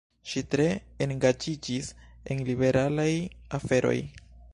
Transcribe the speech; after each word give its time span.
Ŝi 0.29 0.41
tre 0.53 0.63
engaĝiĝis 1.05 1.89
en 2.35 2.41
liberalaj 2.47 3.09
aferoj. 3.59 3.97